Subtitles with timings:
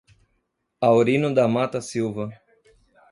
[0.87, 2.27] Aurino da Mata Silva